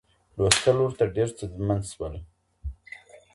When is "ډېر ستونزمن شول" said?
1.15-2.13